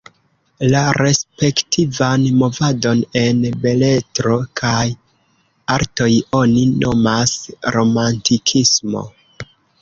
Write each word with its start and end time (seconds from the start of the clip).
La 0.75 0.79
respektivan 0.97 2.23
movadon 2.37 3.03
en 3.21 3.43
beletro 3.65 4.39
kaj 4.63 4.79
artoj 5.75 6.09
oni 6.41 6.65
nomas 6.87 7.37
romantikismo. 7.77 9.05